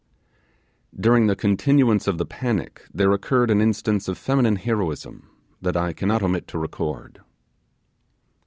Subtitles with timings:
[0.99, 5.29] During the continuance of the panic there occurred an instance of feminine heroism
[5.61, 7.21] that I cannot omit to record.